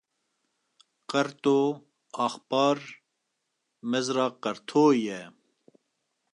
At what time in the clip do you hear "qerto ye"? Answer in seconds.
4.43-5.21